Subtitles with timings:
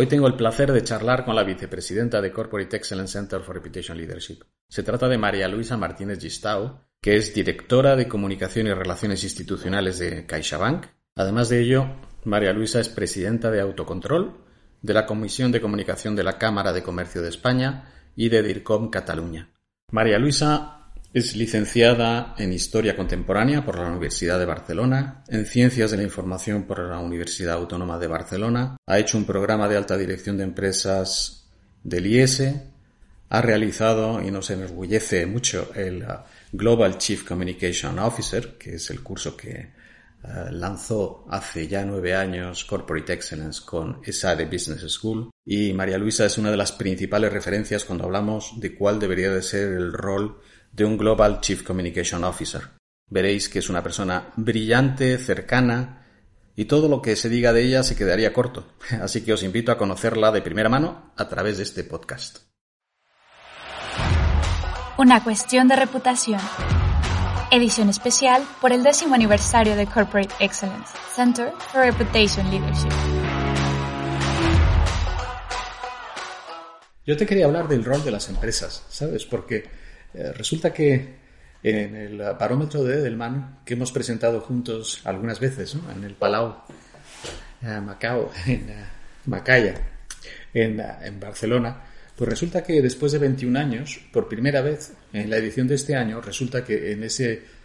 [0.00, 3.98] Hoy tengo el placer de charlar con la vicepresidenta de Corporate Excellence Center for Reputation
[3.98, 4.44] Leadership.
[4.68, 9.98] Se trata de María Luisa Martínez Gistao, que es directora de Comunicación y Relaciones Institucionales
[9.98, 10.86] de CaixaBank.
[11.16, 14.36] Además de ello, María Luisa es presidenta de Autocontrol,
[14.82, 18.90] de la Comisión de Comunicación de la Cámara de Comercio de España y de DIRCOM
[18.90, 19.50] Cataluña.
[19.90, 20.77] María Luisa
[21.12, 26.64] es licenciada en Historia Contemporánea por la Universidad de Barcelona, en Ciencias de la Información
[26.64, 31.48] por la Universidad Autónoma de Barcelona, ha hecho un programa de alta dirección de empresas
[31.82, 32.42] del IES,
[33.30, 39.02] ha realizado, y nos enorgullece mucho, el uh, Global Chief Communication Officer, que es el
[39.02, 39.70] curso que
[40.24, 45.30] uh, lanzó hace ya nueve años Corporate Excellence con ESADE Business School.
[45.44, 49.42] Y María Luisa es una de las principales referencias cuando hablamos de cuál debería de
[49.42, 50.40] ser el rol
[50.78, 52.62] de un Global Chief Communication Officer.
[53.10, 56.06] Veréis que es una persona brillante, cercana,
[56.54, 58.74] y todo lo que se diga de ella se quedaría corto.
[59.02, 62.38] Así que os invito a conocerla de primera mano a través de este podcast.
[64.96, 66.40] Una cuestión de reputación.
[67.50, 72.92] Edición especial por el décimo aniversario de Corporate Excellence, Center for Reputation Leadership.
[77.04, 79.24] Yo te quería hablar del rol de las empresas, ¿sabes?
[79.24, 81.18] Porque eh, resulta que
[81.62, 86.56] en el barómetro de Edelman, que hemos presentado juntos algunas veces, en el Palau
[87.62, 88.84] eh, Macao, en eh,
[89.26, 89.74] Macaya,
[90.54, 91.82] en, en, Barcelona,
[92.16, 95.94] pues resulta que después de 21 años, por primera vez en la edición de este
[95.94, 97.58] año, resulta que en ese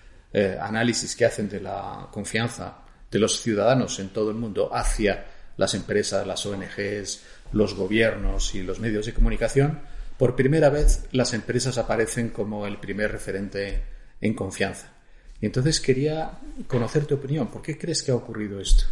[0.60, 2.80] análisis que hacen de la confianza
[3.12, 5.26] de los ciudadanos en todo el mundo hacia
[5.58, 9.80] las empresas, las ONGs, los gobiernos y los medios de comunicación,
[10.24, 13.84] por primera vez las empresas aparecen como el primer referente
[14.22, 14.96] en confianza.
[15.42, 17.48] Y entonces quería conocer tu opinión.
[17.48, 18.86] ¿Por qué crees que ha ocurrido esto?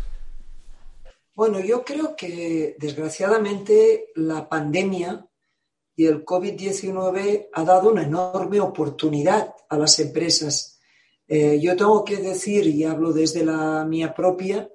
[1.33, 5.25] Bueno, yo creo que desgraciadamente la pandemia
[5.95, 10.81] y el COVID-19 ha dado una enorme oportunidad a las empresas.
[11.29, 14.69] Eh, yo tengo que decir, y hablo desde la mía propia,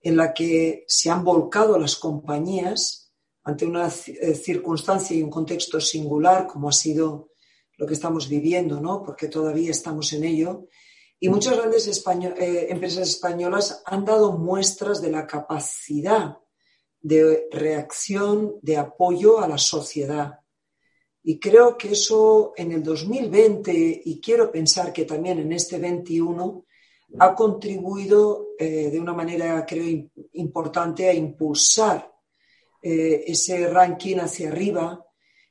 [0.00, 3.07] en la que se han volcado las compañías
[3.48, 7.30] ante una eh, circunstancia y un contexto singular como ha sido
[7.78, 9.02] lo que estamos viviendo, ¿no?
[9.02, 10.66] porque todavía estamos en ello.
[11.18, 16.36] Y muchas grandes eh, empresas españolas han dado muestras de la capacidad
[17.00, 20.40] de reacción, de apoyo a la sociedad.
[21.22, 26.66] Y creo que eso en el 2020, y quiero pensar que también en este 21,
[27.18, 32.17] ha contribuido eh, de una manera, creo, importante a impulsar
[32.80, 35.04] eh, ese ranking hacia arriba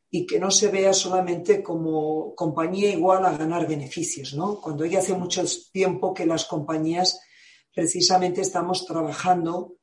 [0.09, 4.61] y que no se vea solamente como compañía igual a ganar beneficios, ¿no?
[4.61, 7.19] Cuando ya hace mucho tiempo que las compañías
[7.73, 9.77] precisamente estamos trabajando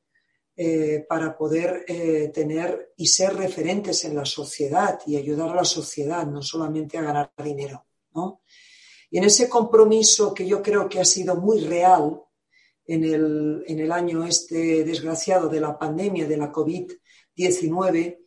[0.57, 5.65] eh, para poder eh, tener y ser referentes en la sociedad y ayudar a la
[5.65, 8.41] sociedad, no solamente a ganar dinero, ¿no?
[9.11, 12.21] Y en ese compromiso que yo creo que ha sido muy real
[12.87, 16.91] en el, en el año este desgraciado de la pandemia de la COVID,
[17.35, 18.25] 19,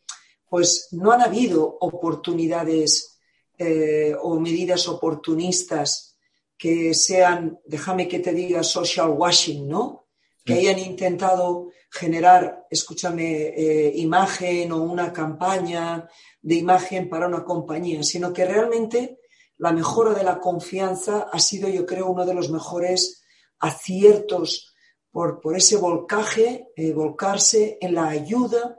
[0.49, 3.19] pues no han habido oportunidades
[3.59, 6.17] eh, o medidas oportunistas
[6.57, 10.07] que sean, déjame que te diga, social washing, ¿no?
[10.45, 16.09] Que hayan intentado generar, escúchame, eh, imagen o una campaña
[16.41, 19.21] de imagen para una compañía, sino que realmente
[19.59, 23.23] la mejora de la confianza ha sido, yo creo, uno de los mejores
[23.59, 24.75] aciertos
[25.11, 28.79] por, por ese volcaje, eh, volcarse en la ayuda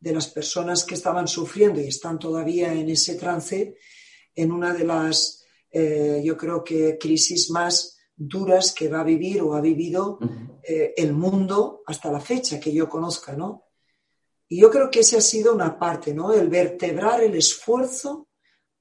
[0.00, 3.76] de las personas que estaban sufriendo y están todavía en ese trance
[4.34, 9.42] en una de las, eh, yo creo que, crisis más duras que va a vivir
[9.42, 10.18] o ha vivido
[10.62, 13.64] eh, el mundo hasta la fecha que yo conozca, ¿no?
[14.48, 16.32] Y yo creo que esa ha sido una parte, ¿no?
[16.32, 18.28] El vertebrar el esfuerzo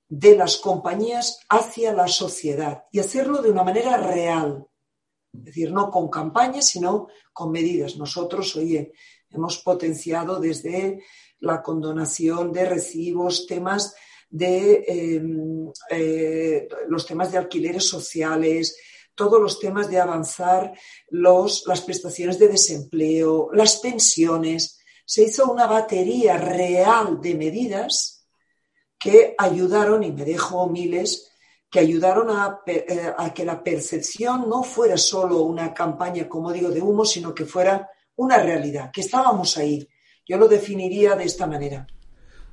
[0.08, 4.66] de las compañías hacia la sociedad y hacerlo de una manera real.
[5.34, 7.98] Es decir, no con campañas, sino con medidas.
[7.98, 8.94] Nosotros, oye,
[9.30, 11.04] Hemos potenciado desde
[11.40, 13.96] la condonación de recibos, temas
[14.30, 18.78] de em, eh, los temas de alquileres sociales,
[19.16, 20.74] todos los temas de avanzar
[21.10, 28.28] los, las prestaciones de desempleo, las pensiones, se hizo una batería real de medidas
[29.00, 31.32] que ayudaron, y me dejo miles,
[31.70, 36.70] que ayudaron a, eh, a, que la percepción no fuera solo una campaña, como digo,
[36.70, 39.88] de humo, sino que fuera una realidad, que estábamos ahí.
[40.28, 41.88] Yo lo definiría de esta manera.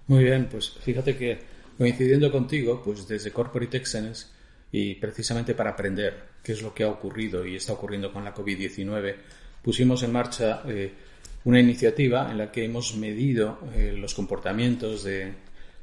[0.07, 1.39] Muy bien, pues fíjate que
[1.77, 4.27] coincidiendo contigo, pues desde Corporate Excellence
[4.71, 8.35] y precisamente para aprender qué es lo que ha ocurrido y está ocurriendo con la
[8.35, 9.17] COVID-19,
[9.63, 10.93] pusimos en marcha eh,
[11.45, 15.33] una iniciativa en la que hemos medido eh, los comportamientos de,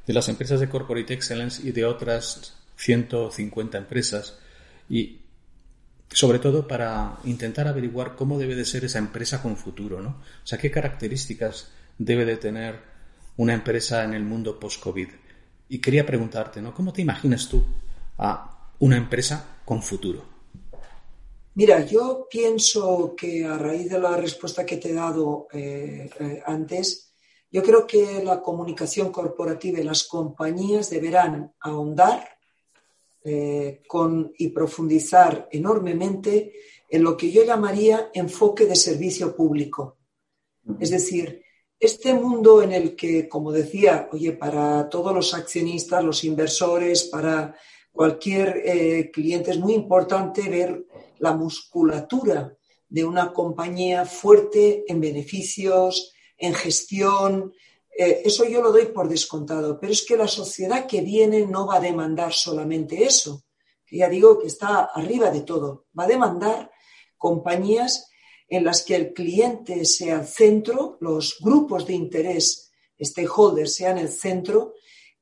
[0.06, 4.38] de las empresas de Corporate Excellence y de otras 150 empresas
[4.90, 5.21] y
[6.12, 10.10] sobre todo para intentar averiguar cómo debe de ser esa empresa con futuro, ¿no?
[10.44, 12.80] O sea, qué características debe de tener
[13.38, 15.08] una empresa en el mundo post-COVID.
[15.70, 16.74] Y quería preguntarte, ¿no?
[16.74, 17.64] ¿Cómo te imaginas tú
[18.18, 20.26] a una empresa con futuro?
[21.54, 26.44] Mira, yo pienso que a raíz de la respuesta que te he dado eh, eh,
[26.46, 27.14] antes,
[27.52, 32.28] yo creo que la comunicación corporativa y las compañías deberán ahondar
[33.24, 36.54] eh, con, y profundizar enormemente
[36.90, 39.98] en lo que yo llamaría enfoque de servicio público.
[40.80, 41.44] Es decir,
[41.80, 47.56] este mundo en el que, como decía, oye, para todos los accionistas, los inversores, para
[47.92, 50.86] cualquier eh, cliente es muy importante ver
[51.20, 52.56] la musculatura
[52.88, 57.54] de una compañía fuerte en beneficios, en gestión,
[57.98, 61.68] eh, eso yo lo doy por descontado, pero es que la sociedad que viene no
[61.68, 63.44] va a demandar solamente eso,
[63.86, 66.72] que ya digo que está arriba de todo, va a demandar
[67.18, 68.10] compañías
[68.48, 74.10] en las que el cliente sea el centro, los grupos de interés, stakeholders, sean el
[74.10, 74.74] centro,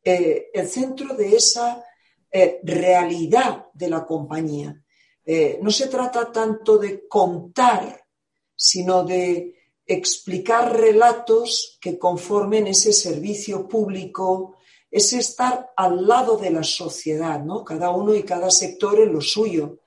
[0.04, 1.84] eh, el centro de esa
[2.32, 4.76] eh, realidad de la compañía.
[5.62, 8.04] no se trata tanto de contar,
[8.56, 9.59] sino de
[9.90, 14.58] explicar relatos que conformen ese servicio público,
[14.92, 17.64] es estar al lado de la sociedad, ¿no?
[17.64, 19.80] Cada uno y cada sector en lo suyo.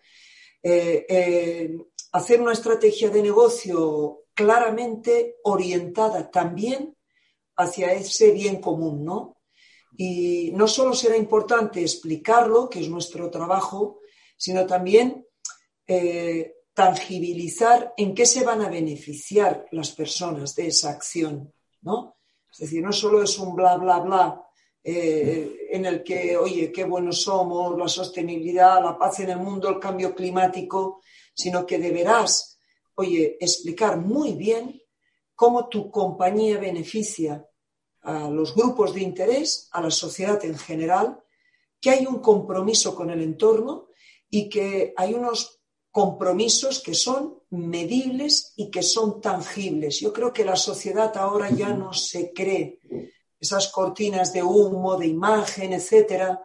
[0.60, 1.78] Eh, eh,
[2.10, 6.96] hacer una estrategia de negocio claramente orientada también
[7.56, 9.36] hacia ese bien común, ¿no?
[9.96, 14.00] Y no solo será importante explicarlo, que es nuestro trabajo,
[14.36, 15.24] sino también
[15.86, 21.52] eh, tangibilizar en qué se van a beneficiar las personas de esa acción,
[21.82, 22.16] ¿no?
[22.50, 24.42] Es decir, no solo es un bla, bla, bla
[24.84, 29.68] eh, en el que, oye, qué buenos somos, la sostenibilidad, la paz en el mundo,
[29.68, 31.00] el cambio climático,
[31.34, 32.58] sino que deberás,
[32.96, 34.82] oye, explicar muy bien
[35.34, 37.46] cómo tu compañía beneficia
[38.02, 41.22] a los grupos de interés, a la sociedad en general,
[41.80, 43.88] que hay un compromiso con el entorno
[44.28, 45.61] y que hay unos
[45.92, 50.00] compromisos que son medibles y que son tangibles.
[50.00, 52.80] Yo creo que la sociedad ahora ya no se cree
[53.38, 56.42] esas cortinas de humo, de imagen, etcétera.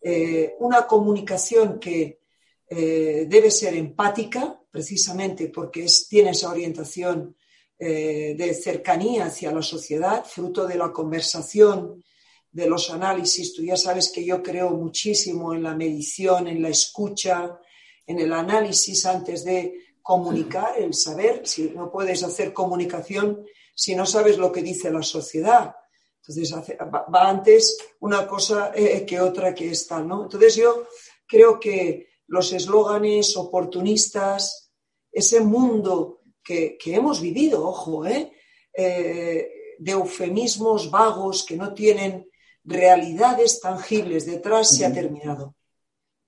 [0.00, 2.22] Eh, una comunicación que
[2.68, 7.36] eh, debe ser empática, precisamente porque tiene esa orientación
[7.78, 12.02] eh, de cercanía hacia la sociedad, fruto de la conversación,
[12.50, 13.54] de los análisis.
[13.54, 17.60] Tú ya sabes que yo creo muchísimo en la medición, en la escucha,
[18.08, 23.44] en el análisis antes de comunicar, el saber, si no puedes hacer comunicación
[23.74, 25.72] si no sabes lo que dice la sociedad.
[26.20, 30.24] Entonces va antes una cosa eh, que otra que esta, ¿no?
[30.24, 30.88] Entonces yo
[31.24, 34.72] creo que los eslóganes oportunistas,
[35.12, 38.32] ese mundo que, hemos vivido, ojo, ¿eh?
[38.72, 39.48] ¿eh?
[39.78, 42.28] de eufemismos vagos que no tienen
[42.64, 45.57] realidades tangibles detrás, se ha terminado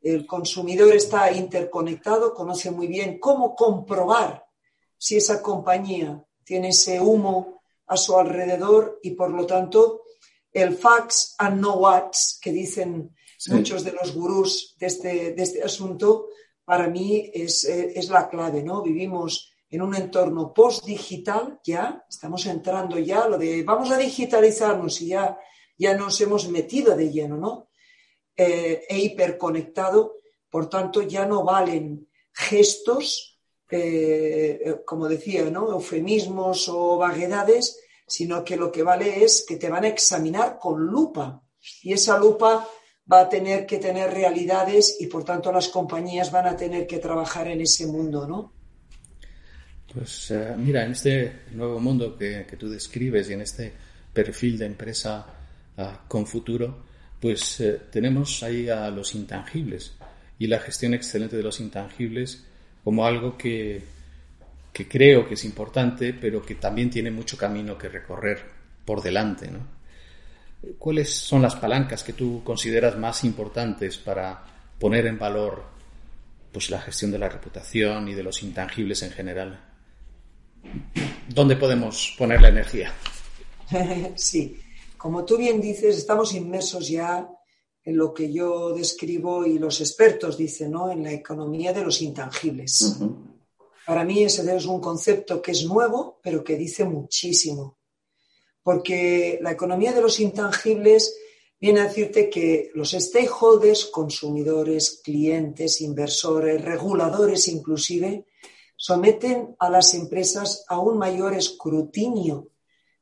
[0.02, 4.44] el consumidor está interconectado, conoce muy bien cómo comprobar
[4.96, 10.02] si esa compañía tiene ese humo a su alrededor y por lo tanto
[10.52, 13.14] el facts and no whats que dicen
[13.48, 16.28] muchos de los gurús de este, de este asunto,
[16.64, 18.82] para mí es, es, la clave, ¿no?
[18.82, 25.08] Vivimos en un entorno post-digital ya, estamos entrando ya, lo de vamos a digitalizarnos y
[25.08, 25.38] ya,
[25.78, 27.69] ya nos hemos metido de lleno, ¿no?
[28.42, 30.16] Eh, e hiperconectado,
[30.48, 33.38] por tanto ya no valen gestos,
[33.70, 35.70] eh, como decía, ¿no?
[35.70, 40.86] eufemismos o vaguedades, sino que lo que vale es que te van a examinar con
[40.86, 41.42] lupa
[41.82, 42.66] y esa lupa
[43.12, 46.98] va a tener que tener realidades y por tanto las compañías van a tener que
[46.98, 48.54] trabajar en ese mundo, ¿no?
[49.92, 53.70] Pues eh, mira, en este nuevo mundo que, tú describes y en este
[54.14, 55.26] perfil de empresa
[55.76, 56.88] ah, con futuro,
[57.20, 59.94] pues eh, tenemos ahí a los intangibles
[60.38, 62.44] y la gestión excelente de los intangibles
[62.82, 63.82] como algo que,
[64.72, 68.42] que creo que es importante, pero que también tiene mucho camino que recorrer
[68.84, 69.50] por delante.
[69.50, 69.60] ¿no?
[70.78, 74.42] ¿Cuáles son las palancas que tú consideras más importantes para
[74.78, 75.64] poner en valor
[76.52, 79.60] pues, la gestión de la reputación y de los intangibles en general?
[81.28, 82.92] ¿Dónde podemos poner la energía?
[84.16, 84.60] Sí,
[85.00, 87.26] como tú bien dices, estamos inmersos ya
[87.82, 90.90] en lo que yo describo y los expertos dicen, ¿no?
[90.90, 92.98] En la economía de los intangibles.
[93.86, 97.78] Para mí ese es un concepto que es nuevo, pero que dice muchísimo.
[98.62, 101.16] Porque la economía de los intangibles
[101.58, 108.26] viene a decirte que los stakeholders, consumidores, clientes, inversores, reguladores inclusive,
[108.76, 112.48] someten a las empresas a un mayor escrutinio.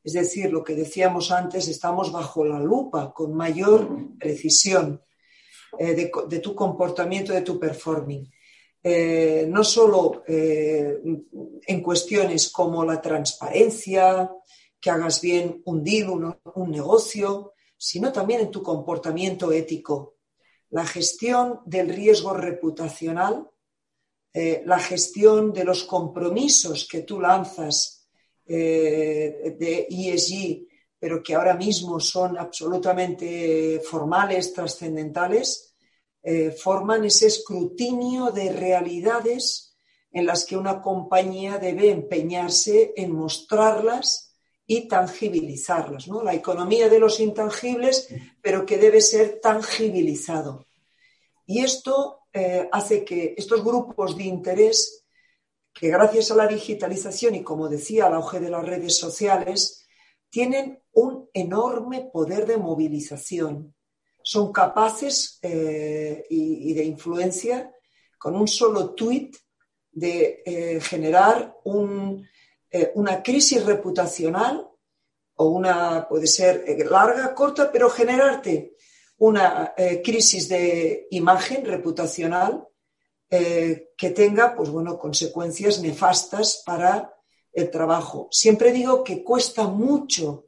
[0.08, 5.02] Es decir, lo que decíamos antes, estamos bajo la lupa con mayor precisión
[5.78, 8.26] eh, de, tu comportamiento, de tu performing.
[8.82, 10.98] Eh, no solo eh,
[11.66, 14.32] en cuestiones como la transparencia,
[14.80, 16.08] que hagas bien un deal,
[16.54, 20.16] un negocio, sino también en tu comportamiento ético.
[20.70, 23.46] La gestión del riesgo reputacional
[24.32, 27.97] la gestión de los compromisos que tú lanzas
[28.48, 30.66] eh, de ESG,
[30.98, 35.74] pero que ahora mismo son absolutamente formales, trascendentales,
[36.22, 39.76] eh, forman ese escrutinio de realidades
[40.10, 44.34] en las que una compañía debe empeñarse en mostrarlas
[44.66, 46.08] y tangibilizarlas.
[46.08, 46.22] ¿no?
[46.22, 48.08] La economía de los intangibles,
[48.42, 50.66] pero que debe ser tangibilizado.
[51.46, 55.06] Y esto eh, hace que estos grupos de interés,
[55.78, 59.86] que gracias a la digitalización y como decía, al auge de las redes sociales,
[60.28, 63.74] tienen un enorme poder de movilización.
[64.22, 67.72] Son capaces eh, y, de influencia
[68.18, 69.36] con un solo tuit
[69.90, 74.68] de eh, generar una crisis reputacional
[75.36, 78.74] o una, puede ser larga, corta, pero generarte
[79.18, 82.66] una eh, crisis de imagen reputacional
[83.30, 87.14] eh, que tenga pues, bueno, consecuencias nefastas para
[87.52, 88.28] el trabajo.
[88.30, 90.46] Siempre digo que cuesta mucho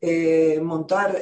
[0.00, 1.20] eh, montar,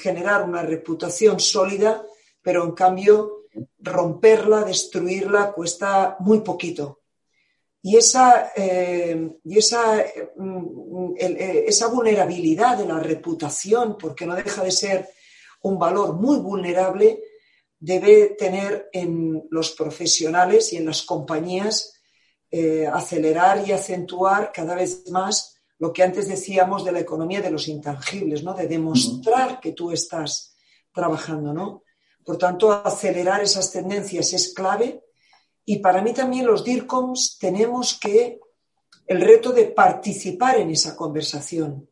[0.00, 2.04] generar una reputación sólida,
[2.40, 3.46] pero en cambio
[3.78, 7.00] romperla, destruirla, cuesta muy poquito.
[7.82, 10.04] Y esa, y esa,
[10.36, 15.08] mm, esa vulnerabilidad de la reputación, porque no deja de ser
[15.62, 17.20] un valor muy vulnerable
[17.82, 22.00] debe tener en los profesionales y en las compañías
[22.48, 27.50] eh, acelerar y acentuar cada vez más lo que antes decíamos de la economía de
[27.50, 28.54] los intangibles, ¿no?
[28.54, 30.54] De demostrar que tú estás
[30.92, 31.82] trabajando, ¿no?
[32.24, 35.02] Por tanto, acelerar esas tendencias es clave
[35.64, 38.38] y para mí también los DIRCOMs tenemos que
[39.08, 41.90] el reto de participar en esa conversación.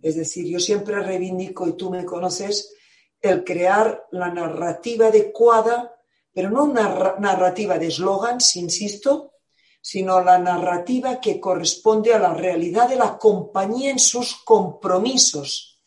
[0.00, 2.72] Es decir, yo siempre reivindico, y tú me conoces,
[3.20, 5.94] el crear la narrativa adecuada,
[6.32, 9.32] pero no una narrativa de eslogans, insisto,
[9.80, 15.80] sino la narrativa que corresponde a la realidad de la compañía en sus compromisos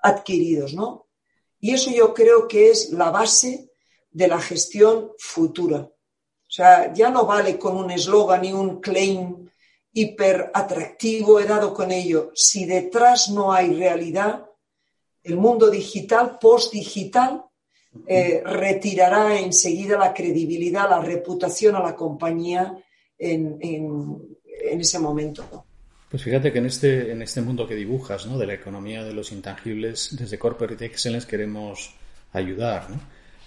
[0.00, 1.06] adquiridos, ¿no?
[1.60, 3.70] Y eso yo creo que es la base
[4.10, 5.78] de la gestión futura.
[5.78, 9.48] O sea, ya no vale con un eslogan y un claim
[9.92, 12.30] hiper atractivo, he dado con ello.
[12.34, 14.47] Si detrás no hay realidad,
[15.28, 17.44] el mundo digital, post-digital,
[18.06, 22.76] eh, retirará enseguida la credibilidad, la reputación a la compañía
[23.18, 23.58] en,
[24.80, 25.64] ese momento.
[26.10, 28.38] Pues fíjate que en este, en este mundo que dibujas, ¿no?
[28.38, 31.94] de la economía de los intangibles, desde Corporate Excellence queremos
[32.32, 32.86] ayudar.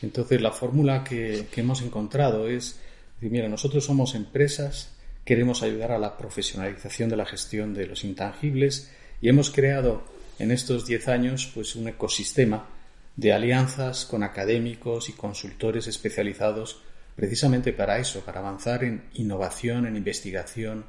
[0.02, 2.80] Entonces, la fórmula que, que, hemos encontrado es,
[3.22, 4.96] mira, nosotros somos empresas,
[5.26, 10.04] queremos ayudar a la profesionalización de la gestión de los intangibles y hemos creado
[10.42, 12.68] en estos 10 años pues un ecosistema
[13.16, 16.82] de alianzas con académicos y consultores especializados
[17.16, 20.86] precisamente para eso, para avanzar en innovación, en investigación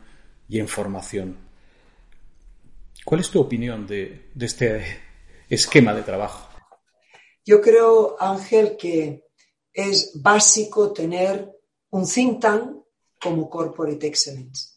[0.49, 1.37] y en formación.
[3.05, 4.85] ¿Cuál es tu opinión de, este
[5.51, 6.49] esquema de trabajo?
[7.45, 9.25] Yo creo, Ángel, que
[9.73, 11.51] es básico tener
[11.91, 12.77] un think tank
[13.21, 14.73] como Corporate Excellence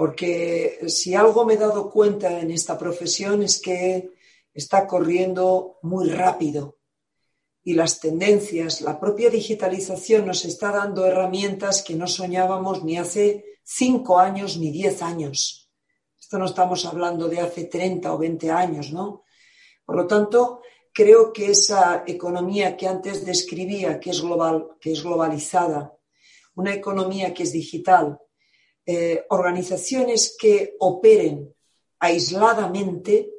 [0.00, 4.14] porque si algo me he dado cuenta en esta profesión es que
[4.54, 6.78] está corriendo muy rápido
[7.62, 13.44] y las tendencias, la propia digitalización nos está dando herramientas que no soñábamos ni hace
[13.62, 15.70] cinco años ni diez años.
[16.18, 19.24] Esto no estamos hablando de hace 30 o 20 años, ¿no?
[19.84, 20.62] Por lo tanto,
[20.94, 25.94] creo que esa economía que antes describía, que es global, que es globalizada,
[26.54, 28.18] una economía que es digital,
[28.92, 31.54] eh, organizaciones que operen
[32.00, 33.30] aisladamente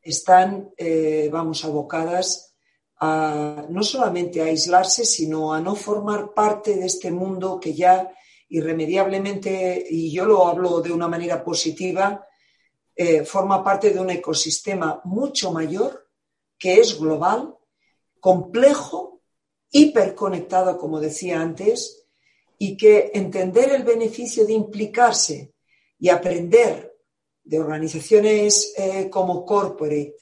[0.00, 2.54] están, eh, vamos, abocadas
[2.98, 8.12] a no solamente a aislarse, sino a no formar parte de este mundo que ya
[8.48, 12.24] irremediablemente, y yo lo hablo de una manera positiva,
[12.94, 16.08] eh, forma parte de un ecosistema mucho mayor,
[16.56, 17.56] que es global,
[18.20, 19.20] complejo,
[19.72, 22.05] hiperconectado, como decía antes,
[22.58, 25.54] y que entender el beneficio de implicarse
[25.98, 26.94] y aprender
[27.42, 30.16] de organizaciones eh, como corporate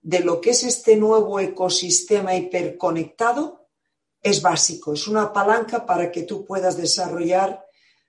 [0.00, 3.68] de lo que es este nuevo ecosistema hiperconectado
[4.22, 7.64] es básico, es una palanca para que tú puedas desarrollar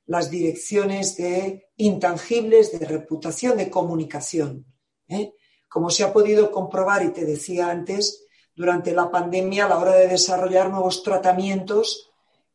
[0.06, 4.66] las direcciones de intangibles, de reputación, de comunicación.
[5.08, 5.34] ¿eh?
[5.68, 9.94] Como se ha podido comprobar, y te decía antes, durante la pandemia a la hora
[9.94, 12.09] de desarrollar nuevos tratamientos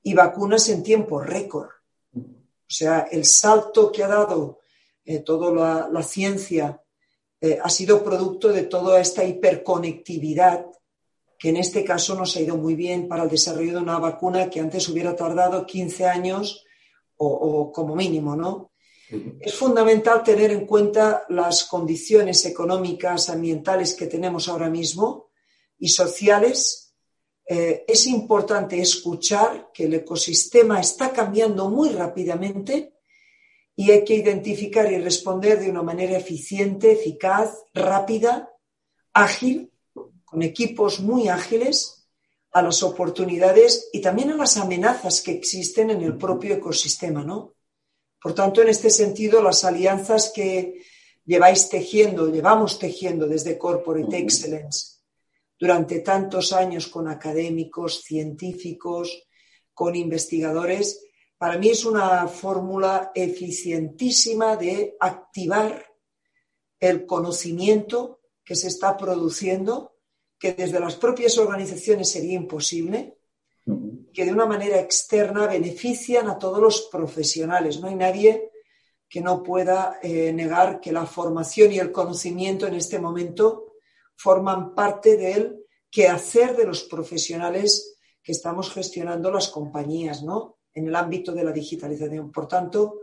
[0.05, 1.71] y vacunas en tiempo récord.
[2.15, 4.61] O sea, el salto que ha dado
[5.05, 6.81] eh, toda la, ciencia
[7.41, 10.67] eh, ha sido producto de toda esta hiperconectividad
[11.39, 14.49] que en este caso nos ha ido muy bien para el desarrollo de una vacuna
[14.49, 16.65] que antes hubiera tardado 15 años
[17.17, 18.73] o, como mínimo, ¿no?
[19.41, 25.31] Es fundamental tener en cuenta las condiciones económicas, ambientales que tenemos ahora mismo
[25.79, 26.84] y sociales.
[27.47, 32.95] Eh, es importante escuchar que el ecosistema está cambiando muy rápidamente
[33.77, 38.51] y hay que identificar y responder de una manera eficiente, eficaz, rápida,
[39.13, 39.71] ágil,
[40.25, 42.07] con equipos muy ágiles
[42.53, 47.55] a las oportunidades y también a las amenazas que existen en el propio ecosistema, ¿no?
[48.23, 50.83] Por tanto, en este sentido, las alianzas que
[51.27, 54.94] lleváis tejiendo, llevamos tejiendo desde Corporate Excellence
[55.65, 59.27] durante tantos años con académicos, científicos,
[59.73, 61.07] con investigadores,
[61.39, 65.87] para mí es una fórmula eficientísima de activar
[66.79, 69.97] el conocimiento que se está produciendo,
[70.39, 73.17] que desde las propias organizaciones sería imposible,
[74.13, 77.81] que de una manera externa benefician a todos los profesionales.
[77.81, 78.51] No hay nadie
[79.09, 83.64] que no pueda eh, negar que la formación y el conocimiento en este momento
[84.17, 90.59] forman parte del quehacer de los profesionales que estamos gestionando las compañías, ¿no?
[90.75, 92.33] en el ámbito de la digitalización.
[92.33, 93.01] Por tanto,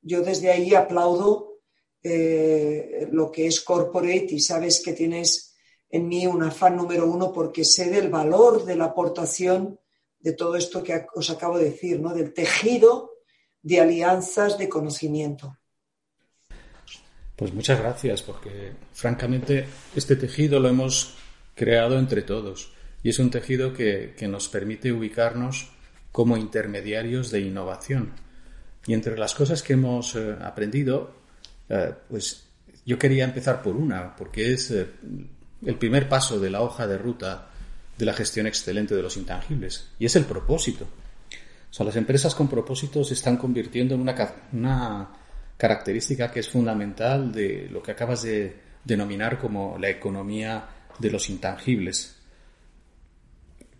[0.00, 1.58] yo desde ahí aplaudo
[2.02, 5.54] eh, lo que es corporate y sabes que tienes
[5.88, 9.78] en mí un afán número uno porque sé del valor de la aportación
[10.18, 12.14] de todo esto que os acabo de decir, ¿no?
[12.14, 13.12] del tejido
[13.60, 15.58] de alianzas de conocimiento.
[17.36, 19.66] Pues muchas gracias, porque francamente
[19.96, 21.16] este tejido lo hemos
[21.54, 25.70] creado entre todos y es un tejido que, que nos permite ubicarnos
[26.12, 28.12] como intermediarios de innovación.
[28.86, 31.14] Y entre las cosas que hemos eh, aprendido,
[31.68, 32.44] eh, pues
[32.84, 34.86] yo quería empezar por una, porque es eh,
[35.64, 37.48] el primer paso de la hoja de ruta
[37.96, 40.86] de la gestión excelente de los intangibles, y es el propósito.
[41.78, 45.08] O las empresas con propósito se están convirtiendo en una, una
[45.62, 50.66] característica que es fundamental de lo que acabas de denominar como la economía
[50.98, 52.16] de los intangibles.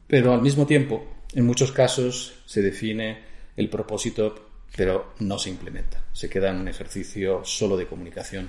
[0.07, 3.25] Pero al mismo tiempo, en muchos casos se define
[3.57, 6.05] el propósito, pero no se implementa.
[6.13, 8.49] Se queda en un ejercicio solo de comunicación.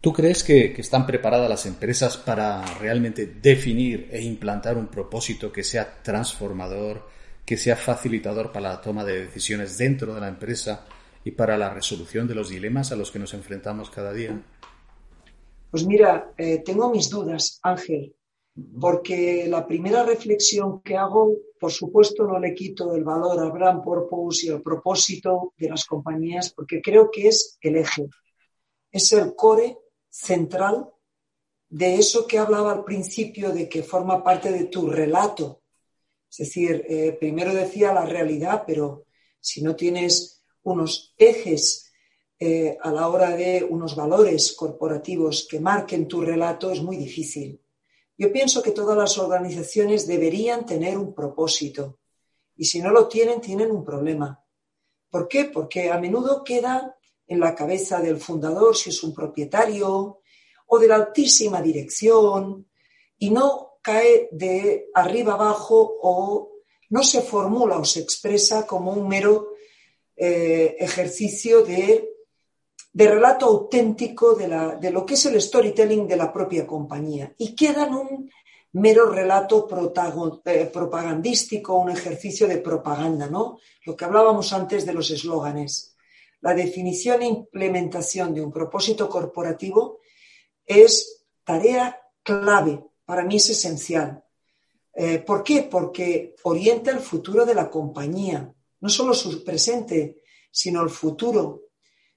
[0.00, 5.62] ¿Tú crees que, están preparadas las empresas para realmente definir e implantar un propósito que
[5.62, 7.06] sea transformador,
[7.44, 10.86] que sea facilitador para la toma de decisiones dentro de la empresa
[11.28, 14.42] y para la resolución de los dilemas a los que nos enfrentamos cada día?
[15.70, 18.14] Pues mira, eh, tengo mis dudas, Ángel
[18.80, 23.82] porque la primera reflexión que hago, por supuesto, no le quito el valor al brand
[23.82, 28.08] purpose y al propósito de las compañías, porque creo que es el eje,
[28.90, 30.90] es el core central
[31.68, 35.62] de eso que hablaba al principio, de que forma parte de tu relato.
[36.30, 39.04] Es decir, eh, primero decía la realidad, pero
[39.40, 40.37] si no tienes
[40.72, 41.90] unos ejes
[42.38, 47.60] eh, a la hora de unos valores corporativos que marquen tu relato, es muy difícil.
[48.16, 51.98] Yo pienso que todas las organizaciones deberían tener un propósito
[52.56, 54.44] y si no lo tienen, tienen un problema.
[55.10, 55.44] ¿Por qué?
[55.44, 60.20] Porque a menudo queda en la cabeza del fundador, si es un propietario,
[60.66, 62.68] o de la altísima dirección,
[63.18, 66.50] y no cae de arriba abajo o
[66.90, 69.50] no se formula o se expresa como un mero
[70.18, 72.18] eh, ejercicio de
[72.98, 77.86] de relato auténtico de, lo que es el storytelling de la propia compañía y queda
[77.86, 78.30] en un
[78.72, 79.68] mero relato
[80.44, 83.58] eh, propagandístico, un ejercicio de propaganda, ¿no?
[83.84, 85.94] Lo que hablábamos antes de los eslóganes.
[86.40, 90.00] la definición e implementación de un propósito corporativo
[90.64, 94.24] es tarea clave, para mí es esencial.
[94.94, 95.68] Eh, ¿Por qué?
[95.70, 101.62] Porque orienta el futuro de la compañía, no solo su presente, sino el futuro.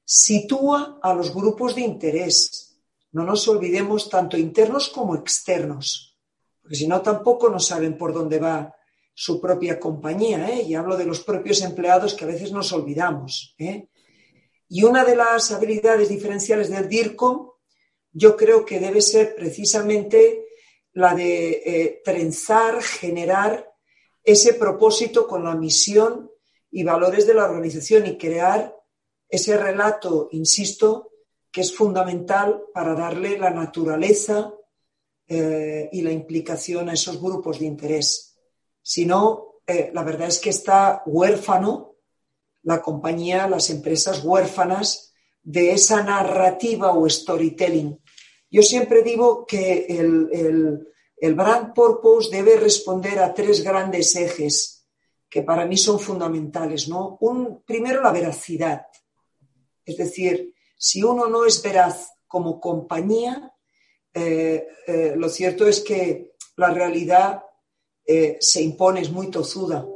[0.03, 2.77] Sitúa a los grupos de interés.
[3.11, 6.17] No nos olvidemos tanto internos como externos,
[6.61, 8.73] porque si no tampoco no saben por dónde va
[9.13, 10.63] su propia compañía, ¿eh?
[10.63, 13.55] y hablo de los propios empleados que a veces nos olvidamos.
[13.57, 13.87] ¿eh?
[14.69, 17.49] Y una de las habilidades diferenciales del DIRCOM,
[18.13, 20.45] yo creo que debe ser precisamente
[20.93, 23.69] la de eh, trenzar, generar
[24.23, 26.31] ese propósito con la misión
[26.71, 28.75] y valores de la organización y crear
[29.27, 31.11] ese relato, insisto,
[31.51, 34.53] que es fundamental para darle la naturaleza
[35.27, 38.37] eh, y la implicación a esos grupos de interés.
[38.81, 41.95] Si no, eh, la verdad es que está huérfano
[42.63, 47.99] la compañía, las empresas huérfanas de esa narrativa o storytelling.
[48.49, 54.80] Yo siempre digo que el, brand purpose debe responder a tres grandes ejes
[55.31, 56.89] que para mí son fundamentales.
[56.89, 57.17] ¿no?
[57.21, 58.85] Un, primero, la veracidad.
[59.83, 63.51] Es decir, si uno no es veraz como compañía,
[64.13, 67.43] eh, eh, lo cierto es que la realidad
[68.05, 69.87] eh, se impone, es muy tozuda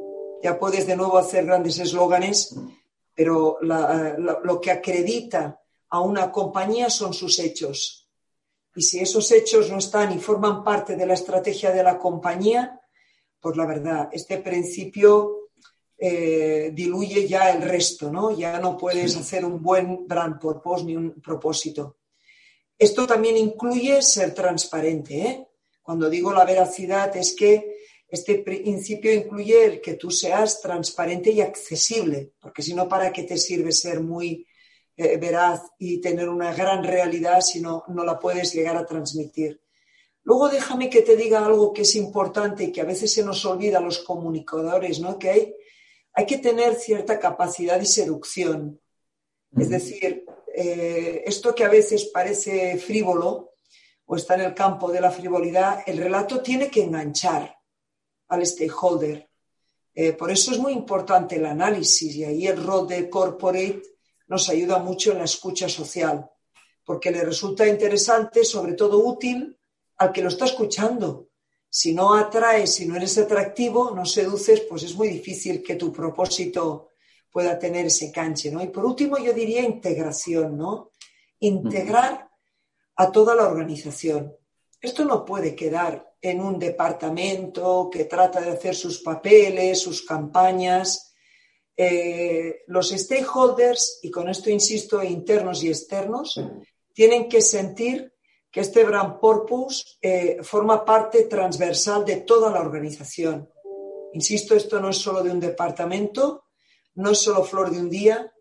[0.46, 2.56] ya puedes de nuevo hacer grandes eslóganes,
[3.16, 8.08] pero lo que acredita a una compañía son sus hechos.
[8.76, 12.80] Y si esos hechos no están y forman parte de la estrategia de la compañía,
[13.46, 15.52] pues la verdad, este principio
[16.00, 18.36] eh, diluye ya el resto, ¿no?
[18.36, 21.98] Ya no puedes hacer un buen brand purpose ni un propósito.
[22.76, 25.48] Esto también incluye ser transparente, ¿eh?
[25.84, 27.76] Cuando digo la veracidad es que
[28.08, 33.26] este principio incluye el que tú seas transparente y accesible, porque si no, ¿para qué
[33.26, 34.48] te sirve ser muy
[34.98, 39.62] eh, veraz y tener una gran realidad si no, no la puedes llegar a transmitir?
[40.26, 43.46] Luego déjame que te diga algo que es importante y que a veces se nos
[43.46, 45.20] olvida a los comunicadores, ¿no?
[45.20, 45.56] Que hay,
[46.14, 48.82] hay que tener cierta capacidad de seducción.
[49.56, 53.54] Es decir, eh, esto que a veces parece frívolo
[54.08, 57.56] o está en el campo de la frivolidad, el relato tiene que enganchar
[58.28, 59.30] al stakeholder.
[59.94, 63.84] Eh, por eso es muy importante el análisis y ahí el rol de corporate
[64.28, 66.28] nos ayuda mucho en la escucha social,
[66.84, 69.56] porque le resulta interesante, sobre todo útil,
[69.98, 71.30] al que lo está escuchando.
[71.70, 75.92] Si no atraes, si no eres atractivo, no seduces, pues es muy difícil que tu
[75.92, 76.90] propósito
[77.30, 78.64] pueda tener ese canche, ¿no?
[78.64, 80.92] Y por último, yo diría integración, ¿no?
[81.40, 82.30] Integrar
[82.96, 84.34] a toda la organización.
[84.80, 91.14] Esto no puede quedar en un departamento que trata de hacer sus papeles, sus campañas.
[91.76, 96.40] Eh, los stakeholders, y con esto insisto, internos y externos,
[96.94, 98.15] tienen que sentir
[98.56, 103.50] que este brand purpose eh, forma parte transversal de toda la organización.
[104.14, 106.46] Insisto, esto no es solo de un departamento,
[106.94, 108.34] no es solo flor de un día,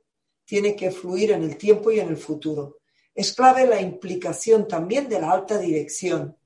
[0.45, 2.79] tiene que fluir en el tiempo y en el futuro.
[3.13, 6.39] Es clave la implicación también de la alta dirección,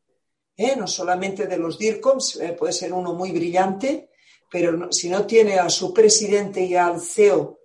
[0.57, 0.75] ¿eh?
[0.75, 4.09] no solamente de los DIRCOMs, eh, puede ser uno muy brillante,
[4.51, 7.58] pero si no tiene a su presidente y al CEO,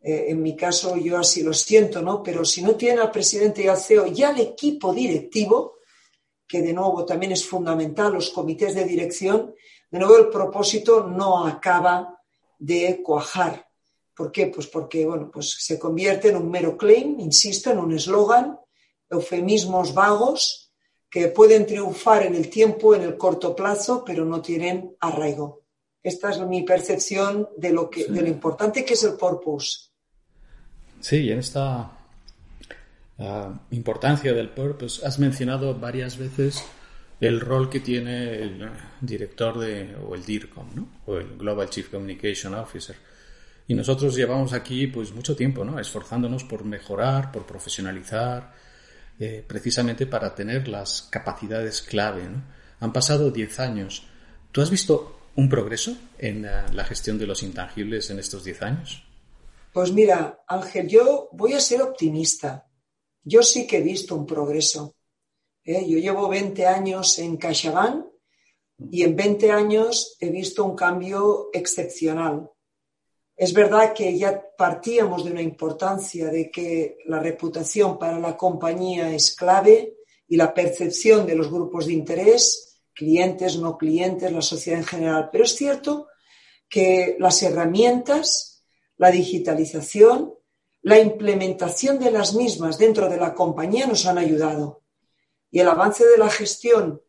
[0.00, 2.22] eh, en mi caso yo así lo siento, ¿no?
[2.22, 5.78] Pero si no tiene al presidente y al CEO y al equipo directivo,
[6.46, 9.54] que de nuevo también es fundamental, los comités de dirección,
[9.90, 12.20] de nuevo el propósito no acaba
[12.58, 13.68] de cuajar.
[14.14, 14.46] ¿Por qué?
[14.46, 18.58] Pues porque bueno, pues se convierte en un mero claim, insisto, en un eslogan,
[19.08, 20.72] eufemismos vagos
[21.10, 25.62] que pueden triunfar en el tiempo, en el corto plazo, pero no tienen arraigo.
[26.02, 29.87] Esta es mi percepción de lo, que, de lo importante que es el purpose.
[31.00, 31.90] Sí, en esta
[33.18, 36.64] ah, importancia del purpose has mencionado varias veces
[37.20, 40.88] el rol que tiene el director de, o el DIRCOM, ¿no?
[41.06, 42.96] o el Global Chief Communication Officer
[43.68, 45.78] y nosotros llevamos aquí pues mucho tiempo, ¿no?
[45.78, 48.54] Esforzándonos por mejorar, por profesionalizar,
[49.20, 52.22] eh, precisamente para tener las capacidades clave,
[52.80, 54.06] Han pasado 10 años.
[54.52, 58.62] ¿Tú has visto un progreso en eh, la gestión de los intangibles en estos 10
[58.62, 59.02] años?
[59.78, 62.68] Pues mira, Ángel, yo voy a ser optimista.
[63.22, 64.96] Yo sí que he visto un progreso.
[65.62, 65.88] ¿eh?
[65.88, 68.04] Yo llevo 20 años en CaixaBank
[68.90, 72.50] y en 20 años he visto un cambio excepcional.
[73.36, 79.14] Es verdad que ya partíamos de una importancia de que la reputación para la compañía
[79.14, 84.80] es clave y la percepción de los grupos de interés, clientes, no clientes, la sociedad
[84.80, 85.28] en general.
[85.30, 86.08] Pero es cierto
[86.68, 88.57] que las herramientas,
[88.98, 90.34] la digitalización,
[90.82, 94.82] la implementación de las mismas dentro de la compañía nos han ayudado.
[95.50, 97.02] Y el avance de la gestión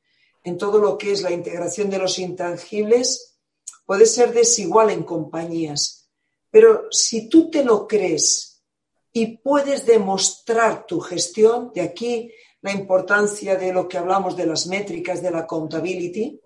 [0.44, 3.38] en todo lo que es la integración de los intangibles
[3.86, 6.10] puede ser desigual en compañías.
[6.50, 8.64] Pero si tú te lo crees
[9.12, 14.68] y puedes demostrar tu gestión, de aquí la importancia de lo que hablamos de las
[14.68, 16.40] métricas de la accountability.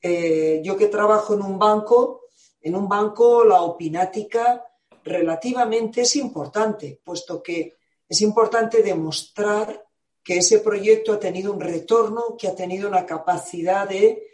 [0.00, 2.21] Eh, yo que trabajo en un banco,
[2.62, 4.64] en un banco la opinática
[5.04, 7.76] relativamente es importante, puesto que
[8.08, 9.84] es importante demostrar
[10.22, 14.28] que ese proyecto ha tenido un retorno, que ha tenido una capacidad de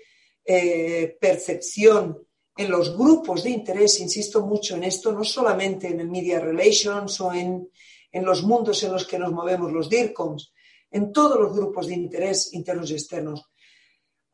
[0.44, 6.08] eh, percepción en los grupos de interés, insisto mucho en esto, no solamente en el
[6.08, 7.70] Media Relations o en,
[8.10, 10.52] en los mundos en los que nos movemos los DIRCOMs,
[10.90, 13.44] en todos los grupos de interés internos y externos.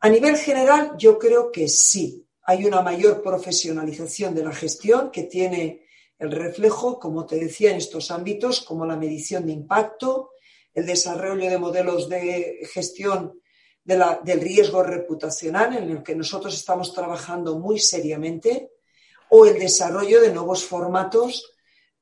[0.00, 5.24] A nivel general, yo creo que sí, hay una mayor profesionalización de la gestión que
[5.24, 5.86] tiene
[6.18, 10.30] el reflejo, como te decía, en estos ámbitos, como la medición de impacto,
[10.72, 13.40] el desarrollo de modelos de gestión
[13.84, 18.70] del riesgo reputacional, en el que nosotros estamos trabajando muy seriamente,
[19.30, 21.54] o el desarrollo de nuevos formatos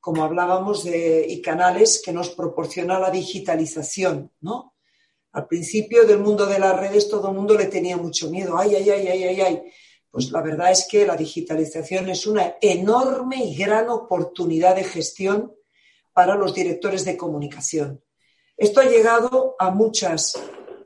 [0.03, 4.75] como hablábamos, de, y canales que nos proporciona la digitalización, ¿no?
[5.31, 8.57] Al principio del mundo de las redes todo el mundo le tenía mucho miedo.
[8.57, 9.63] Ay, ay, ay, ay, ay, ay.
[10.13, 15.53] Pues la verdad es que la digitalización es una enorme y gran oportunidad de gestión
[16.13, 18.03] para los directores de comunicación.
[18.55, 20.39] Esto ha llegado a muchas,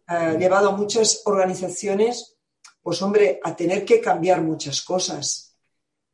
[0.05, 2.37] ha llevado a muchas organizaciones,
[2.81, 5.47] pues hombre, a tener que cambiar muchas cosas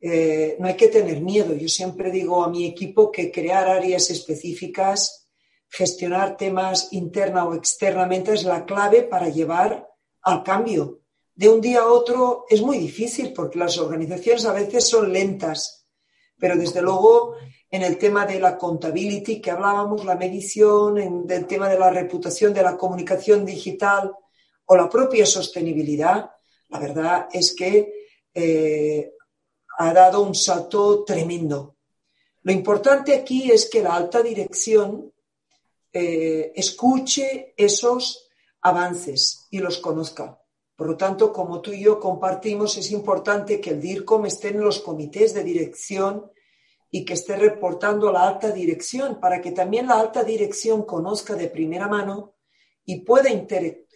[0.06, 1.54] eh, no hay que tener miedo.
[1.54, 5.30] Yo siempre digo a mi equipo que crear áreas específicas,
[5.66, 9.88] gestionar temas interna o externamente es la clave para llevar
[10.20, 11.03] al cambio.
[11.34, 15.88] De un día a otro es muy difícil porque las organizaciones a veces son lentas,
[16.38, 17.34] pero desde luego
[17.68, 21.90] en el tema de la accountability que hablábamos, la medición, en el tema de la
[21.90, 24.12] reputación de la comunicación digital
[24.66, 26.30] o la propia sostenibilidad,
[26.68, 29.12] la verdad es que eh,
[29.78, 31.74] ha dado un salto tremendo.
[32.42, 35.12] Lo importante aquí es que la alta dirección
[35.92, 38.28] eh, escuche esos
[38.60, 40.38] avances y los conozca.
[40.76, 44.60] Por lo tanto, como tú y yo compartimos, es importante que el DIRCOM esté en
[44.60, 46.30] los comités de dirección
[46.90, 51.34] y que esté reportando a la alta dirección para que también la alta dirección conozca
[51.34, 52.34] de primera mano
[52.84, 53.30] y pueda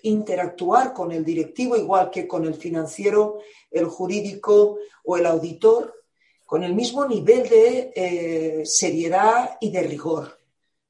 [0.03, 3.38] interactuar con el directivo igual que con el financiero,
[3.71, 5.95] el jurídico o el auditor,
[6.47, 10.41] con el mismo nivel de eh, seriedad y de rigor,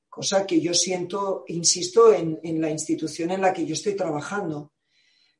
[0.08, 4.72] cosa que yo siento, insisto, en, en la institución en la que yo estoy trabajando.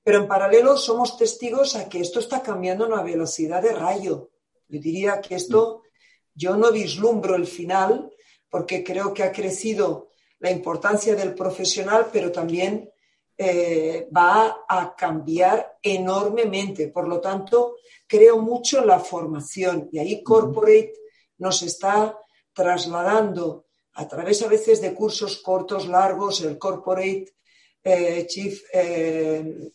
[0.09, 4.31] Pero en paralelo somos testigos a que esto está cambiando a una velocidad de rayo.
[4.67, 5.83] Yo diría que esto,
[6.35, 8.11] yo no vislumbro el final
[8.49, 12.91] porque creo que ha crecido la importancia del profesional, pero también
[13.37, 16.89] eh, va a cambiar enormemente.
[16.89, 20.95] Por lo tanto, creo mucho en la formación y ahí Corporate
[21.37, 22.19] nos está
[22.55, 27.27] trasladando a través a veces de cursos cortos, largos, el Corporate
[27.83, 29.69] eh, Chief eh,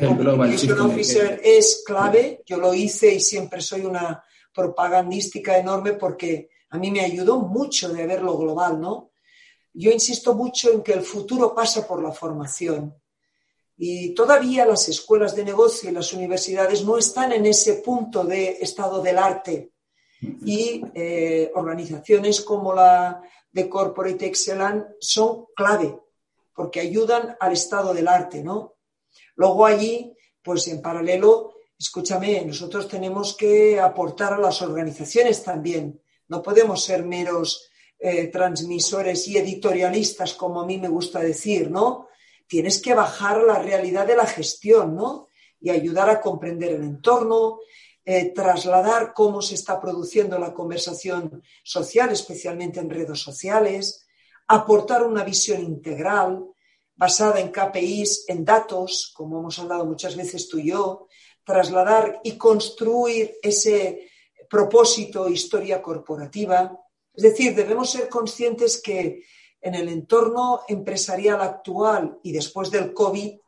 [0.00, 2.42] Communication Officer es clave.
[2.44, 7.88] Yo lo hice y siempre soy una propagandística enorme porque a mí me ayudó mucho
[7.90, 9.12] de verlo global, ¿no?
[9.72, 12.94] Yo insisto mucho en que el futuro pasa por la formación.
[13.76, 18.58] Y todavía las escuelas de negocio y las universidades no están en ese punto de
[18.60, 19.70] estado del arte.
[20.44, 25.96] Y eh, organizaciones como la de Corporate Excellence son clave,
[26.58, 28.78] porque ayudan al estado del arte, ¿no?
[29.36, 36.02] Luego allí, pues en paralelo, escúchame, nosotros tenemos que aportar a las organizaciones también.
[36.26, 42.08] No podemos ser meros eh, transmisores y editorialistas, como a mí me gusta decir, ¿no?
[42.48, 45.28] Tienes que bajar la realidad de la gestión, ¿no?
[45.60, 47.60] Y ayudar a comprender el entorno,
[48.04, 54.07] eh, trasladar cómo se está produciendo la conversación social, especialmente en redes sociales,
[54.48, 56.44] aportar una visión integral
[56.96, 61.06] basada en KPIs, en datos, como hemos hablado muchas veces tú y yo,
[61.44, 64.10] trasladar y construir ese
[64.50, 66.76] propósito, historia corporativa,
[67.14, 69.24] es decir, debemos ser conscientes que
[69.60, 73.38] en el entorno empresarial actual y después del COVID,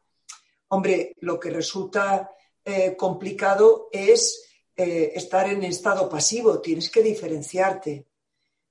[0.69, 2.31] hombre, lo que resulta
[2.65, 4.45] eh, complicado es
[4.77, 6.61] eh, estar en estado pasivo.
[6.61, 8.07] Tienes que diferenciarte,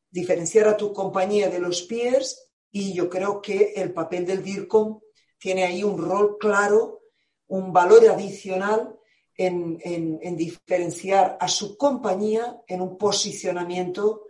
[0.10, 5.00] diferenciar a tu compañía de los peers y yo creo que el papel del DIRCOM
[5.38, 7.02] tiene ahí un rol claro,
[7.48, 8.96] un valor adicional
[9.38, 14.30] en diferenciar a su compañía en un posicionamiento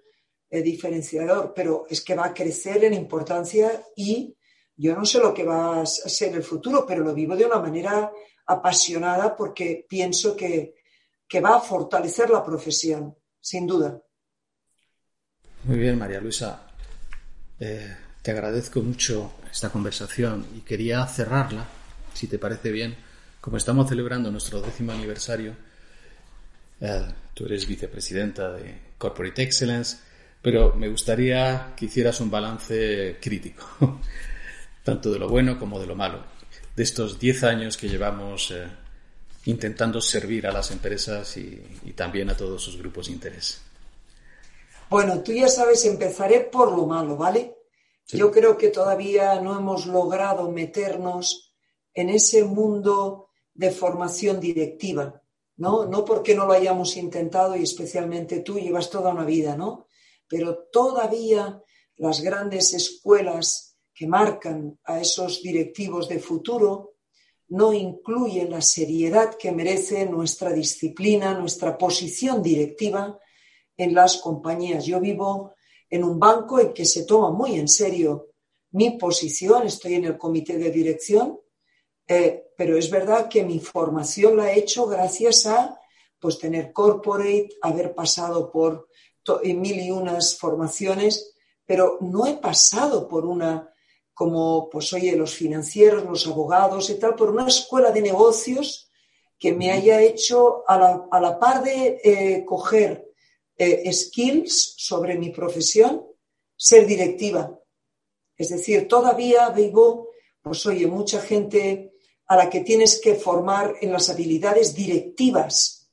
[0.51, 4.35] eh, diferenciador, pero es que va a crecer en importancia y
[4.75, 7.59] yo no sé lo que va a ser el futuro, pero lo vivo de una
[7.59, 8.11] manera
[8.47, 10.73] apasionada porque pienso que,
[11.45, 14.01] va a fortalecer la profesión, sin duda.
[15.63, 16.61] Muy bien, María Luisa.
[17.59, 21.65] Eh, te agradezco mucho esta conversación y quería cerrarla,
[22.13, 22.95] si te parece bien,
[23.41, 25.53] como estamos celebrando nuestro décimo aniversario.
[26.79, 29.97] Eh, tú eres vicepresidenta de Corporate Excellence,
[30.41, 33.65] pero me gustaría que hicieras un balance crítico,
[34.83, 36.23] tanto de lo bueno como de lo malo,
[36.75, 38.65] de estos diez años que llevamos eh,
[39.45, 41.61] intentando servir a las empresas y,
[41.95, 43.61] también a todos sus grupos de interés.
[44.89, 47.57] Bueno, tú ya sabes, empezaré por lo malo, ¿vale?
[48.07, 51.53] Yo creo que todavía no hemos logrado meternos
[51.93, 55.21] en ese mundo de formación directiva,
[55.57, 55.85] ¿no?
[55.85, 59.85] No porque no lo hayamos intentado y especialmente tú llevas toda una vida, ¿no?
[60.27, 61.61] Pero todavía
[61.97, 66.95] las grandes escuelas que marcan a esos directivos de futuro
[67.49, 73.19] no incluyen la seriedad que merece nuestra disciplina, nuestra posición directiva
[73.79, 74.85] en las compañías.
[74.85, 75.53] Yo vivo
[75.89, 78.27] en un banco en que se toma muy en serio
[78.71, 81.39] mi posición, estoy en el comité de dirección,
[82.07, 85.79] eh, pero es verdad que mi formación la he hecho gracias a
[86.19, 88.89] pues, tener corporate, haber pasado por
[89.43, 93.71] mil y unas formaciones, pero no he pasado por una,
[94.13, 98.91] como pues oye, los financieros, los abogados y tal, por una escuela de negocios
[99.37, 100.77] que me haya hecho a
[101.21, 103.08] la, par de eh, coger
[103.59, 106.07] eh, skills sobre mi profesión,
[106.55, 107.59] ser directiva.
[108.37, 111.91] Es decir, todavía vivo, pues oye, mucha gente
[112.27, 115.91] a la que tienes que formar en las habilidades directivas.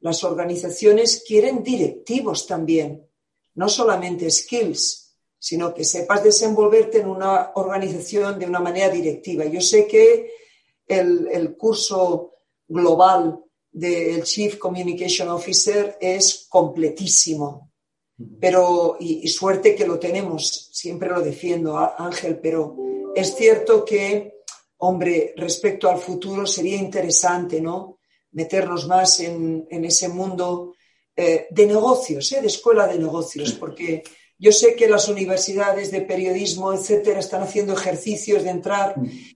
[0.00, 3.06] Las organizaciones quieren directivos también,
[3.54, 9.44] no solamente skills, sino que sepas desenvolverte en una organización de una manera directiva.
[9.44, 10.30] Yo sé que
[10.86, 13.38] el, el curso global
[13.72, 17.70] del Chief Communication Officer es completísimo.
[18.38, 22.76] Pero, y, suerte que lo tenemos, siempre lo defiendo, Ángel, pero
[23.16, 24.42] es cierto que,
[24.76, 27.98] hombre, respecto al futuro sería interesante, ¿no?
[28.32, 30.74] Meternos más en, ese mundo
[31.16, 32.40] eh, de negocios, ¿eh?
[32.40, 34.04] de escuela de negocios, porque
[34.38, 38.94] yo sé que las universidades de periodismo, etcétera, están haciendo ejercicios de entrar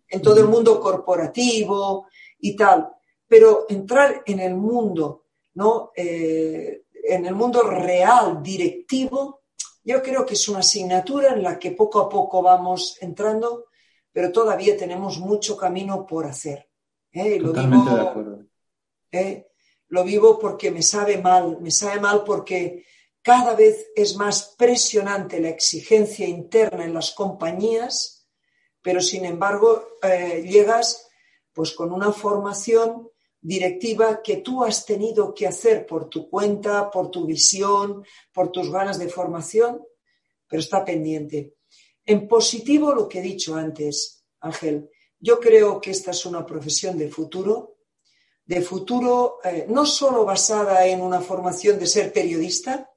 [0.09, 2.07] en todo el mundo corporativo
[2.39, 2.96] y tal
[3.29, 5.93] pero entrar en el mundo, ¿no?
[5.97, 9.43] Eh, en el mundo real, directivo,
[9.85, 13.67] yo creo que es una asignatura en la que poco a poco vamos entrando,
[14.13, 16.69] pero todavía tenemos mucho camino por hacer.
[17.13, 17.39] ¿eh?
[17.39, 18.47] Lo Totalmente de acuerdo.
[19.13, 19.49] ¿eh?
[19.89, 22.85] Lo vivo porque me sabe mal, me sabe mal porque
[23.23, 28.29] cada vez es más presionante la exigencia interna en las compañías,
[28.83, 29.85] pero sin embargo
[30.43, 31.09] llegas
[31.53, 33.09] pues con una formación
[33.47, 38.73] directiva que tú has tenido que hacer por tu cuenta, por tu visión, por tus
[38.73, 39.87] ganas de formación,
[40.49, 41.55] pero está pendiente.
[42.05, 46.99] En positivo, lo que he dicho antes, Ángel, yo creo que esta es una profesión
[46.99, 47.77] de futuro,
[48.45, 52.91] de futuro eh, no solo basada en una formación de ser periodista,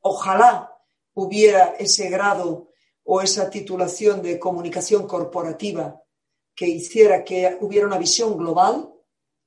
[0.00, 0.70] ojalá
[1.14, 2.68] hubiera ese grado
[3.04, 5.98] o esa titulación de comunicación corporativa
[6.54, 8.92] que hiciera que hubiera una visión global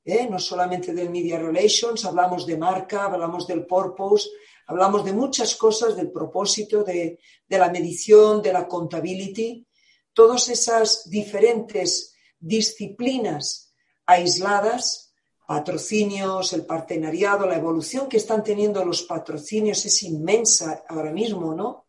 [0.05, 0.27] ¿eh?
[0.29, 4.29] no solamente del Media Relations, hablamos de marca, hablamos del purpose,
[4.67, 9.65] hablamos de muchas cosas, del propósito, de, la medición, de la contability,
[10.13, 13.73] todas esas diferentes disciplinas
[14.05, 15.13] aisladas,
[15.47, 21.87] patrocinios, el partenariado, la evolución que están teniendo los patrocinios es inmensa ahora mismo, ¿no?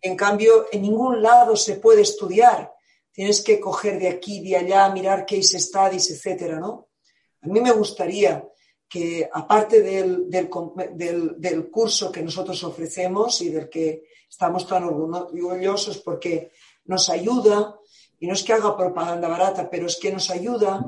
[0.00, 2.72] En cambio, en ningún lado se puede estudiar.
[3.10, 6.89] Tienes que coger de aquí, de allá, mirar case studies, etcétera, ¿no?
[7.42, 8.44] A mí me gustaría
[8.88, 16.50] que, aparte del, curso que nosotros ofrecemos y del que estamos tan orgullosos porque
[16.86, 17.78] nos ayuda,
[18.18, 20.84] y no es que haga propaganda barata, pero es que nos ayuda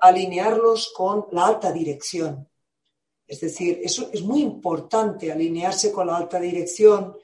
[0.00, 2.48] a alinearlos con la alta dirección.
[3.26, 7.16] Es decir, eso es muy importante, alinearse con la alta dirección,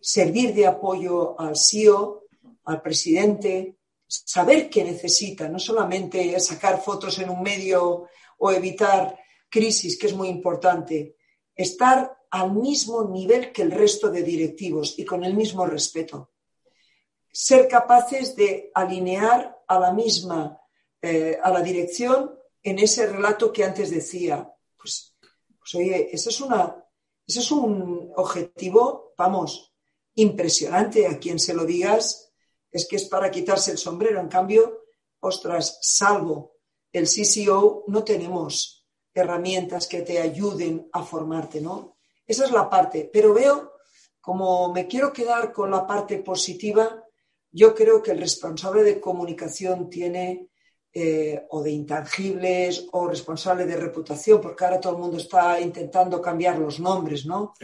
[0.00, 2.24] servir de apoyo al CEO,
[2.64, 3.76] al presidente,
[4.06, 8.08] saber qué necesita, no solamente sacar fotos en un medio
[8.38, 9.18] o evitar
[9.48, 11.16] crisis, que es muy importante,
[11.54, 16.32] estar al mismo nivel que el resto de directivos y con el mismo respeto.
[17.32, 20.60] Ser capaces de alinear a la misma,
[21.00, 24.52] eh, a la dirección en ese relato que antes decía.
[24.76, 25.16] Pues,
[25.58, 26.84] pues oye, eso es, una,
[27.26, 29.74] eso es un objetivo, vamos,
[30.14, 31.06] impresionante.
[31.06, 32.32] A quien se lo digas
[32.70, 34.20] es que es para quitarse el sombrero.
[34.20, 34.84] En cambio,
[35.20, 36.55] ostras, salvo
[36.98, 41.96] el CCO, no tenemos herramientas que te ayuden a formarte, ¿no?
[42.26, 43.08] Esa es la parte.
[43.12, 43.72] Pero veo,
[44.20, 47.02] como me quiero quedar con la parte positiva,
[47.50, 50.48] yo creo que el responsable de comunicación tiene
[50.92, 56.20] eh, o de intangibles o responsable de reputación, porque ahora todo el mundo está intentando
[56.20, 57.54] cambiar los nombres, ¿no?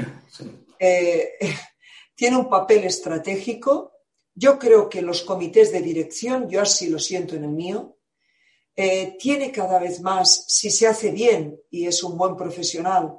[0.78, 1.38] Eh,
[2.14, 3.92] tiene un papel estratégico.
[4.34, 7.96] Yo creo que los comités de dirección, yo así lo siento en el mío,
[8.74, 13.18] eh, tiene cada vez más, si se hace bien y es un buen profesional,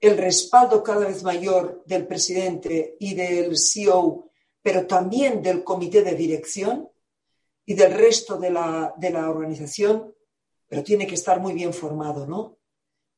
[0.00, 4.28] el respaldo cada vez mayor del presidente y del CEO,
[4.60, 6.88] pero también del comité de dirección
[7.64, 10.12] y del resto de la, de la organización,
[10.66, 12.58] pero tiene que estar muy bien formado, ¿no?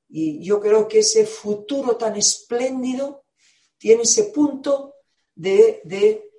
[0.08, 3.24] Y yo creo que ese futuro tan espléndido
[3.78, 4.96] tiene ese punto
[5.34, 6.30] de, de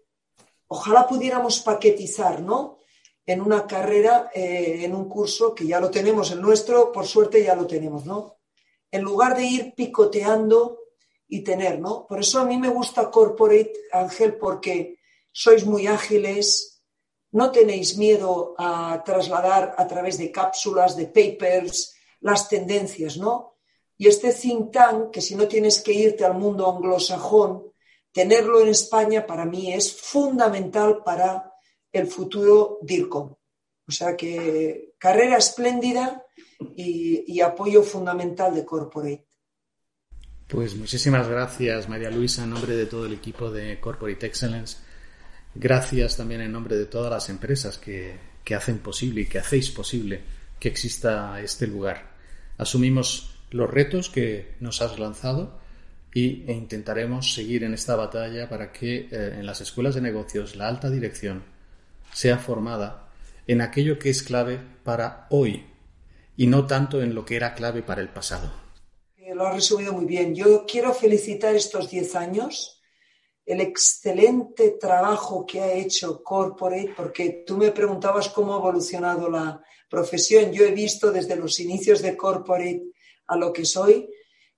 [0.68, 2.78] ojalá pudiéramos paquetizar, ¿no?
[3.26, 7.44] En una carrera, eh, en un curso que ya lo tenemos, el nuestro, por suerte
[7.44, 8.38] ya lo tenemos, ¿no?
[8.92, 10.80] En lugar de ir picoteando
[11.28, 12.06] y tener, ¿no?
[12.08, 15.00] Por eso a mí me gusta Corporate, Ángel, porque
[15.32, 16.82] sois muy ágiles,
[17.32, 23.56] no tenéis miedo a trasladar a través de cápsulas, de papers, las tendencias, ¿no?
[23.98, 27.72] Y este think tank, que si no tienes que irte al mundo anglosajón,
[28.12, 31.55] tenerlo en España para mí es fundamental para
[32.00, 33.36] el futuro DIRCOM.
[33.88, 36.24] O sea que carrera espléndida
[36.76, 39.28] y, apoyo fundamental de Corporate.
[40.48, 44.78] Pues muchísimas gracias, María Luisa, en nombre de todo el equipo de Corporate Excellence
[45.56, 50.22] Gracias también en nombre de todas las empresas que, hacen posible y que hacéis posible
[50.60, 52.14] que exista este lugar.
[52.58, 55.58] Asumimos los retos que nos has lanzado
[56.14, 60.58] y, e intentaremos seguir en esta batalla para que eh, en las escuelas de negocios
[60.58, 61.43] la alta dirección
[62.16, 63.09] sea formada
[63.45, 65.66] en aquello que es clave para hoy
[66.38, 68.51] y no tanto en lo que era clave para el pasado.
[69.34, 70.34] Lo has resumido muy bien.
[70.34, 72.82] Yo quiero felicitar estos 10 años
[73.45, 79.61] el excelente trabajo que ha hecho Corporate, porque tú me preguntabas cómo ha evolucionado la
[79.89, 80.53] profesión.
[80.53, 82.82] Yo he visto desde los inicios de Corporate
[83.28, 84.09] a lo que soy